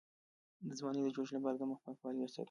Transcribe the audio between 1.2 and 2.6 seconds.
لپاره د مخ پاکوالی وساتئ